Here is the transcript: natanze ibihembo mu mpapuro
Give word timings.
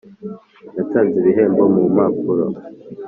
natanze 0.73 1.15
ibihembo 1.19 1.63
mu 1.73 1.83
mpapuro 1.93 2.45